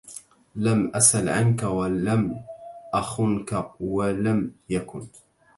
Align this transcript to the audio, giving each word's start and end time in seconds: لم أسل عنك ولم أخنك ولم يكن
لم 0.55 0.91
أسل 0.95 1.29
عنك 1.29 1.63
ولم 1.63 2.43
أخنك 2.93 3.67
ولم 3.79 4.51
يكن 4.69 5.07